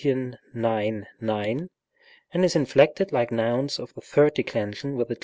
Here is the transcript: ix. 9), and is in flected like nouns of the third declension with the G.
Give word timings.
ix. 0.03 0.35
9), 0.55 1.05
and 1.21 1.69
is 2.43 2.55
in 2.55 2.65
flected 2.65 3.11
like 3.11 3.31
nouns 3.31 3.77
of 3.77 3.93
the 3.93 4.01
third 4.01 4.33
declension 4.33 4.97
with 4.97 5.09
the 5.09 5.13
G. 5.13 5.19